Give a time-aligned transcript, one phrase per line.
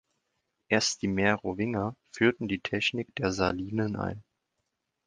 [0.67, 4.23] Erst die Merowinger führten die Technik der Salinen ein.